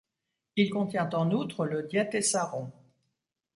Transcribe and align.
Il 0.55 0.71
contient 0.71 1.07
en 1.13 1.29
outre 1.29 1.63
le 1.67 1.83
Diatessaron. 1.83 2.71